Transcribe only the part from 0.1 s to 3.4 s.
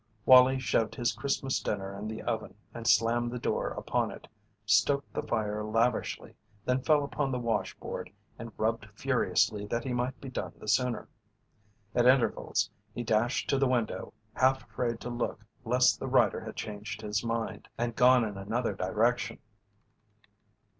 Wallie shoved his Christmas dinner in the oven and slammed the